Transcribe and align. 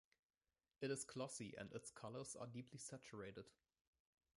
It 0.81 0.89
is 0.89 1.05
glossy 1.05 1.53
and 1.55 1.71
its 1.73 1.91
colors 1.91 2.35
are 2.35 2.47
deeply 2.47 2.79
saturated. 2.79 3.45